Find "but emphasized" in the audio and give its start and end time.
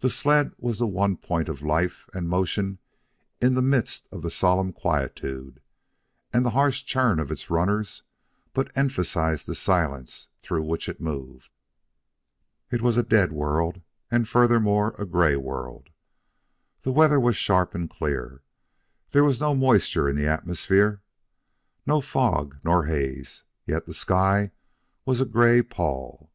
8.54-9.46